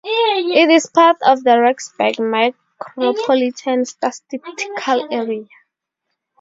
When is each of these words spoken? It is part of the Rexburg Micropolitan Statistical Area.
It 0.03 0.71
is 0.71 0.87
part 0.87 1.17
of 1.23 1.43
the 1.43 1.51
Rexburg 1.57 2.15
Micropolitan 2.79 3.85
Statistical 3.85 5.07
Area. 5.13 5.45